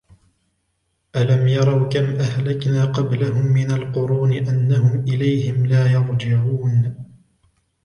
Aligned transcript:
ألم 1.15 1.47
يروا 1.47 1.89
كم 1.89 2.03
أهلكنا 2.05 2.85
قبلهم 2.85 3.45
من 3.45 3.71
القرون 3.71 4.33
أنهم 4.33 4.99
إليهم 4.99 5.65
لا 5.65 5.91
يرجعون 5.91 6.95